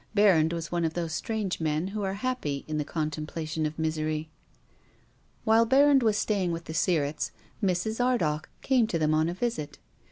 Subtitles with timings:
[0.15, 4.31] Berrand was one of those strange men who are happy in the contemplation of misery.
[5.43, 7.29] While Berrand was staying with the Sirretts,
[7.63, 8.03] Mrs.
[8.03, 9.77] Ardagh came to them on a visit.